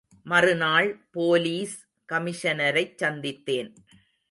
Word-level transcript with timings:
மறுநாள் 0.23 0.89
போலீஸ் 1.11 1.75
கமிஷனரைச் 2.13 2.97
சந்தித்தேன். 3.03 3.71